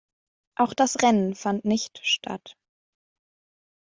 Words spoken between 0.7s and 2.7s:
das Rennen fand nicht statt.